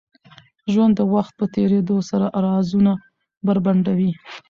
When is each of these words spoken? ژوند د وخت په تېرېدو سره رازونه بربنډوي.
ژوند 0.71 0.93
د 0.97 1.01
وخت 1.13 1.33
په 1.39 1.45
تېرېدو 1.55 1.97
سره 2.09 2.25
رازونه 2.45 2.91
بربنډوي. 3.45 4.11